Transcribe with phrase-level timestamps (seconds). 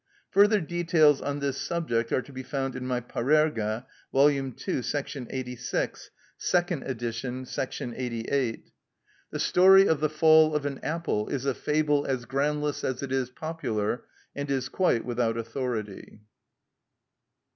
[0.31, 4.31] Further details on this subject are to be found in my "Parerga," vol.
[4.31, 4.39] ii.,§
[5.29, 7.43] 86 (second edition,§
[7.95, 8.71] 88).
[9.29, 13.11] The story of the fall of an apple is a fable as groundless as it
[13.11, 14.03] is popular,
[14.35, 16.21] and is quite without authority.